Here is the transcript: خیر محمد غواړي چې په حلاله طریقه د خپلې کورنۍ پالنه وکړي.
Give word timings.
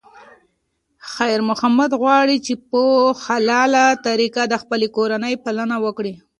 خیر 1.13 1.39
محمد 1.49 1.91
غواړي 2.01 2.37
چې 2.45 2.53
په 2.69 2.81
حلاله 3.23 3.85
طریقه 4.07 4.41
د 4.47 4.53
خپلې 4.61 4.87
کورنۍ 4.95 5.33
پالنه 5.43 5.77
وکړي. 5.85 6.13